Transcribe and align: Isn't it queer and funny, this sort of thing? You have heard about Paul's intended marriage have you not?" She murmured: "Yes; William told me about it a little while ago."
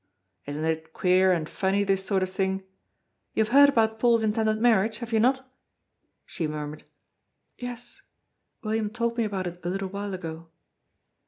Isn't 0.47 0.63
it 0.65 0.93
queer 0.93 1.31
and 1.31 1.47
funny, 1.47 1.83
this 1.83 2.03
sort 2.03 2.23
of 2.23 2.29
thing? 2.31 2.63
You 3.35 3.43
have 3.43 3.53
heard 3.53 3.69
about 3.69 3.99
Paul's 3.99 4.23
intended 4.23 4.57
marriage 4.57 4.97
have 4.97 5.13
you 5.13 5.19
not?" 5.19 5.47
She 6.25 6.47
murmured: 6.47 6.85
"Yes; 7.59 8.01
William 8.63 8.89
told 8.89 9.15
me 9.15 9.25
about 9.25 9.45
it 9.45 9.63
a 9.63 9.69
little 9.69 9.89
while 9.89 10.15
ago." 10.15 10.47